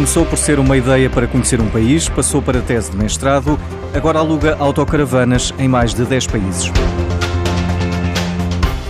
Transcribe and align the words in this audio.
Começou 0.00 0.24
por 0.24 0.38
ser 0.38 0.58
uma 0.58 0.78
ideia 0.78 1.10
para 1.10 1.26
conhecer 1.26 1.60
um 1.60 1.68
país, 1.68 2.08
passou 2.08 2.40
para 2.40 2.62
tese 2.62 2.90
de 2.90 2.96
mestrado, 2.96 3.60
agora 3.92 4.18
aluga 4.18 4.56
autocaravanas 4.58 5.52
em 5.58 5.68
mais 5.68 5.92
de 5.92 6.06
10 6.06 6.26
países. 6.26 6.72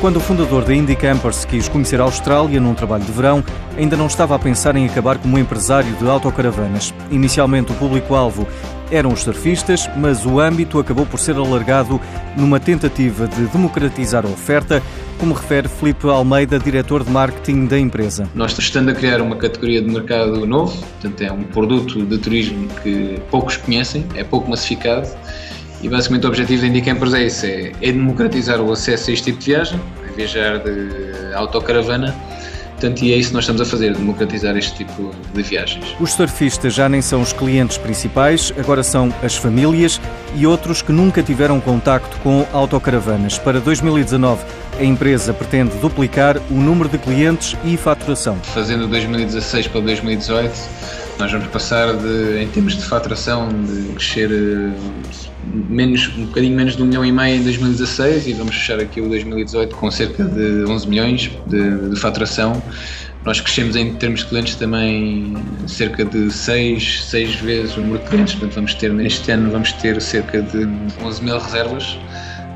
Quando 0.00 0.18
o 0.18 0.20
fundador 0.20 0.64
da 0.64 0.72
Indie 0.72 0.94
Campers 0.94 1.44
quis 1.44 1.68
conhecer 1.68 2.00
a 2.00 2.04
Austrália 2.04 2.60
num 2.60 2.74
trabalho 2.74 3.02
de 3.02 3.10
verão, 3.10 3.42
ainda 3.76 3.96
não 3.96 4.06
estava 4.06 4.36
a 4.36 4.38
pensar 4.38 4.76
em 4.76 4.86
acabar 4.86 5.18
como 5.18 5.36
empresário 5.36 5.92
de 5.94 6.08
autocaravanas. 6.08 6.94
Inicialmente, 7.10 7.72
o 7.72 7.74
público-alvo 7.74 8.46
eram 8.90 9.12
os 9.12 9.22
surfistas, 9.22 9.88
mas 9.96 10.24
o 10.26 10.40
âmbito 10.40 10.78
acabou 10.78 11.06
por 11.06 11.18
ser 11.18 11.36
alargado 11.36 12.00
numa 12.36 12.58
tentativa 12.58 13.26
de 13.26 13.46
democratizar 13.46 14.24
a 14.24 14.28
oferta, 14.28 14.82
como 15.18 15.34
refere 15.34 15.68
Filipe 15.68 16.08
Almeida, 16.08 16.58
diretor 16.58 17.04
de 17.04 17.10
marketing 17.10 17.66
da 17.66 17.78
empresa. 17.78 18.28
Nós 18.34 18.56
estamos 18.58 18.92
a 18.92 18.94
criar 18.94 19.20
uma 19.20 19.36
categoria 19.36 19.82
de 19.82 19.90
mercado 19.90 20.46
novo, 20.46 20.76
portanto 20.76 21.20
é 21.22 21.32
um 21.32 21.44
produto 21.44 22.04
de 22.04 22.18
turismo 22.18 22.68
que 22.82 23.20
poucos 23.30 23.56
conhecem, 23.56 24.06
é 24.14 24.24
pouco 24.24 24.50
massificado 24.50 25.08
e 25.82 25.88
basicamente 25.88 26.26
o 26.26 26.28
objetivo 26.28 26.62
da 26.62 26.68
Indie 26.68 26.82
Campers 26.82 27.14
é 27.14 27.26
é, 27.26 27.72
é 27.80 27.92
democratizar 27.92 28.60
o 28.60 28.72
acesso 28.72 29.10
a 29.10 29.12
este 29.14 29.24
tipo 29.26 29.38
de 29.38 29.46
viagem, 29.46 29.80
viajar 30.16 30.58
de 30.58 31.34
autocaravana, 31.34 32.14
Portanto, 32.80 33.02
e 33.02 33.12
é 33.12 33.16
isso 33.18 33.28
que 33.28 33.34
nós 33.34 33.44
estamos 33.44 33.60
a 33.60 33.66
fazer, 33.66 33.94
democratizar 33.94 34.56
este 34.56 34.74
tipo 34.74 35.14
de 35.34 35.42
viagens. 35.42 35.94
Os 36.00 36.14
surfistas 36.14 36.72
já 36.72 36.88
nem 36.88 37.02
são 37.02 37.20
os 37.20 37.30
clientes 37.30 37.76
principais, 37.76 38.54
agora 38.58 38.82
são 38.82 39.12
as 39.22 39.36
famílias 39.36 40.00
e 40.34 40.46
outros 40.46 40.80
que 40.80 40.90
nunca 40.90 41.22
tiveram 41.22 41.60
contacto 41.60 42.16
com 42.22 42.46
autocaravanas. 42.54 43.36
Para 43.36 43.60
2019, 43.60 44.42
a 44.78 44.82
empresa 44.82 45.34
pretende 45.34 45.76
duplicar 45.76 46.38
o 46.50 46.54
número 46.54 46.88
de 46.88 46.96
clientes 46.96 47.54
e 47.66 47.76
faturação. 47.76 48.36
Fazendo 48.44 48.88
2016 48.88 49.68
para 49.68 49.82
2018, 49.82 50.50
nós 51.20 51.30
vamos 51.30 51.48
passar 51.48 51.94
de, 51.94 52.42
em 52.42 52.48
termos 52.48 52.74
de 52.74 52.82
faturação, 52.82 53.48
de 53.48 53.92
crescer 53.92 54.30
eh, 54.32 54.72
menos, 55.68 56.08
um 56.16 56.24
bocadinho 56.24 56.56
menos 56.56 56.76
de 56.76 56.82
um 56.82 56.86
milhão 56.86 57.04
e 57.04 57.12
meio 57.12 57.36
em 57.36 57.42
2016 57.42 58.26
e 58.26 58.32
vamos 58.32 58.56
fechar 58.56 58.80
aqui 58.80 59.02
o 59.02 59.08
2018 59.08 59.76
com 59.76 59.90
cerca 59.90 60.24
de 60.24 60.64
11 60.64 60.88
milhões 60.88 61.30
de, 61.46 61.90
de 61.90 62.00
faturação. 62.00 62.62
Nós 63.22 63.38
crescemos 63.38 63.76
em 63.76 63.92
termos 63.96 64.20
de 64.20 64.26
clientes 64.26 64.54
também 64.54 65.36
cerca 65.66 66.06
de 66.06 66.32
6, 66.32 67.04
6 67.04 67.34
vezes 67.36 67.76
o 67.76 67.82
número 67.82 68.02
de 68.02 68.08
clientes, 68.08 68.32
portanto 68.34 68.54
vamos 68.54 68.72
ter, 68.72 68.90
neste 68.90 69.30
ano 69.30 69.50
vamos 69.50 69.72
ter 69.72 70.00
cerca 70.00 70.40
de 70.40 70.66
11 71.04 71.22
mil 71.22 71.38
reservas 71.38 71.98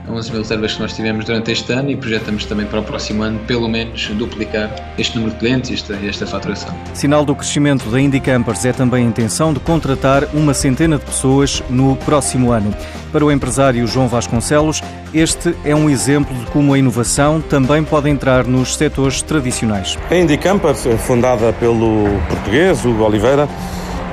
11 0.08 0.30
mil 0.30 0.42
reservas 0.42 0.74
que 0.74 0.80
nós 0.80 0.92
tivemos 0.92 1.24
durante 1.24 1.50
este 1.50 1.72
ano 1.72 1.90
e 1.90 1.96
projetamos 1.96 2.44
também 2.44 2.66
para 2.66 2.80
o 2.80 2.82
próximo 2.82 3.22
ano, 3.22 3.38
pelo 3.40 3.68
menos, 3.68 4.08
duplicar 4.08 4.70
este 4.98 5.16
número 5.16 5.32
de 5.34 5.40
clientes 5.40 5.70
e 5.70 5.74
esta, 5.74 5.94
esta 6.06 6.26
faturação. 6.26 6.74
Sinal 6.92 7.24
do 7.24 7.34
crescimento 7.34 7.88
da 7.90 8.00
Indie 8.00 8.20
Campers 8.20 8.64
é 8.64 8.72
também 8.72 9.04
a 9.04 9.08
intenção 9.08 9.52
de 9.52 9.60
contratar 9.60 10.24
uma 10.34 10.52
centena 10.52 10.98
de 10.98 11.04
pessoas 11.04 11.62
no 11.70 11.96
próximo 11.96 12.52
ano. 12.52 12.74
Para 13.10 13.24
o 13.24 13.32
empresário 13.32 13.86
João 13.86 14.08
Vasconcelos, 14.08 14.82
este 15.12 15.54
é 15.64 15.74
um 15.74 15.88
exemplo 15.88 16.34
de 16.36 16.46
como 16.46 16.74
a 16.74 16.78
inovação 16.78 17.40
também 17.40 17.82
pode 17.82 18.10
entrar 18.10 18.44
nos 18.44 18.76
setores 18.76 19.22
tradicionais. 19.22 19.96
A 20.10 20.16
Indie 20.16 20.36
Campers, 20.36 20.84
fundada 20.98 21.52
pelo 21.54 22.04
português 22.28 22.84
Hugo 22.84 23.04
Oliveira, 23.04 23.48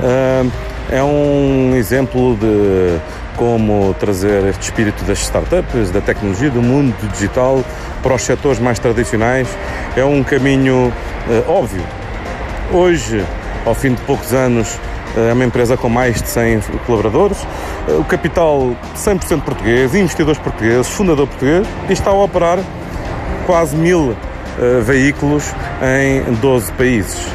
eh, 0.03 0.45
é 0.91 1.03
um 1.03 1.73
exemplo 1.75 2.37
de 2.37 2.99
como 3.41 3.95
trazer 3.95 4.45
este 4.45 4.65
espírito 4.65 5.03
das 5.03 5.17
startups, 5.17 5.89
da 5.89 5.99
tecnologia, 5.99 6.51
do 6.51 6.61
mundo 6.61 6.93
digital 7.11 7.63
para 8.03 8.13
os 8.13 8.21
setores 8.21 8.59
mais 8.59 8.77
tradicionais. 8.77 9.47
É 9.97 10.05
um 10.05 10.23
caminho 10.23 10.93
eh, 11.27 11.43
óbvio. 11.47 11.81
Hoje, 12.71 13.25
ao 13.65 13.73
fim 13.73 13.95
de 13.95 14.01
poucos 14.03 14.31
anos, 14.31 14.77
eh, 15.17 15.31
é 15.31 15.33
uma 15.33 15.43
empresa 15.43 15.75
com 15.75 15.89
mais 15.89 16.21
de 16.21 16.27
100 16.27 16.61
colaboradores, 16.85 17.39
eh, 17.87 17.93
o 17.93 18.03
capital 18.03 18.75
100% 18.95 19.41
português, 19.41 19.95
investidores 19.95 20.39
portugueses, 20.39 20.87
fundador 20.89 21.25
português 21.25 21.65
e 21.89 21.93
está 21.93 22.11
a 22.11 22.13
operar 22.13 22.59
quase 23.47 23.75
mil 23.75 24.15
veículos 24.85 25.51
em 25.81 26.31
12 26.35 26.71
países. 26.73 27.25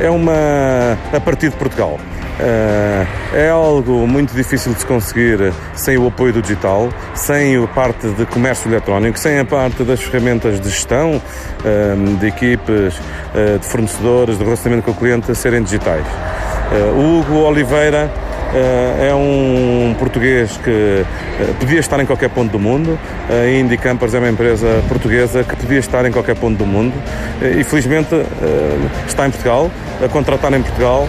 É 0.00 0.10
uma 0.10 0.98
a 1.12 1.20
partir 1.20 1.50
de 1.50 1.56
Portugal. 1.56 1.98
Eh, 2.40 3.06
é 3.34 3.48
algo 3.48 4.06
muito 4.06 4.32
difícil 4.32 4.72
de 4.72 4.80
se 4.80 4.86
conseguir 4.86 5.52
sem 5.74 5.98
o 5.98 6.06
apoio 6.06 6.32
do 6.32 6.40
digital, 6.40 6.88
sem 7.14 7.56
a 7.56 7.66
parte 7.66 8.06
de 8.08 8.24
comércio 8.26 8.70
eletrónico, 8.70 9.18
sem 9.18 9.40
a 9.40 9.44
parte 9.44 9.82
das 9.82 10.00
ferramentas 10.00 10.60
de 10.60 10.68
gestão, 10.68 11.20
eh, 11.64 11.94
de 12.20 12.26
equipes, 12.28 13.00
eh, 13.34 13.58
de 13.58 13.66
fornecedores, 13.66 14.38
de 14.38 14.44
relacionamento 14.44 14.84
com 14.84 14.92
o 14.92 14.94
cliente 14.94 15.34
serem 15.34 15.62
digitais. 15.62 16.06
Hugo 16.94 17.46
Oliveira 17.46 18.10
é 19.00 19.14
um 19.14 19.77
português 19.94 20.58
que 20.62 21.04
podia 21.60 21.80
estar 21.80 22.00
em 22.00 22.06
qualquer 22.06 22.30
ponto 22.30 22.50
do 22.50 22.58
mundo. 22.58 22.98
A 23.30 23.48
Indie 23.48 23.76
Campers 23.76 24.14
é 24.14 24.18
uma 24.18 24.28
empresa 24.28 24.82
portuguesa 24.88 25.44
que 25.44 25.56
podia 25.56 25.78
estar 25.78 26.04
em 26.06 26.12
qualquer 26.12 26.36
ponto 26.36 26.56
do 26.56 26.66
mundo 26.66 26.94
e 27.40 27.62
felizmente 27.64 28.14
está 29.06 29.26
em 29.26 29.30
Portugal, 29.30 29.70
a 30.04 30.08
contratar 30.08 30.52
em 30.52 30.62
Portugal 30.62 31.08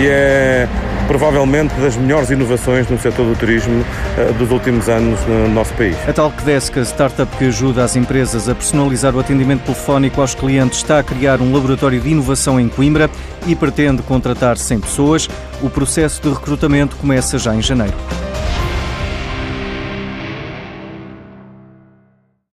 e 0.00 0.06
é 0.08 0.68
provavelmente 1.10 1.74
das 1.80 1.96
melhores 1.96 2.30
inovações 2.30 2.88
no 2.88 2.96
setor 2.96 3.26
do 3.26 3.34
turismo 3.36 3.80
uh, 3.80 4.32
dos 4.34 4.52
últimos 4.52 4.88
anos 4.88 5.18
no 5.26 5.48
nosso 5.48 5.74
país. 5.74 5.96
A 6.08 6.12
Talkdesk, 6.12 6.78
a 6.78 6.82
startup 6.82 7.36
que 7.36 7.46
ajuda 7.46 7.82
as 7.82 7.96
empresas 7.96 8.48
a 8.48 8.54
personalizar 8.54 9.16
o 9.16 9.18
atendimento 9.18 9.64
telefónico 9.64 10.20
aos 10.20 10.36
clientes, 10.36 10.78
está 10.78 11.00
a 11.00 11.02
criar 11.02 11.40
um 11.40 11.52
laboratório 11.52 12.00
de 12.00 12.10
inovação 12.10 12.60
em 12.60 12.68
Coimbra 12.68 13.10
e 13.44 13.56
pretende 13.56 14.02
contratar 14.02 14.56
100 14.56 14.80
pessoas. 14.80 15.28
O 15.60 15.68
processo 15.68 16.22
de 16.22 16.28
recrutamento 16.28 16.94
começa 16.94 17.38
já 17.38 17.56
em 17.56 17.60
janeiro. 17.60 17.96